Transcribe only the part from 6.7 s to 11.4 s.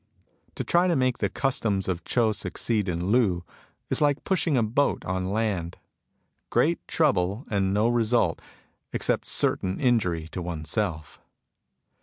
trouble and no result, except certain injury to oneself.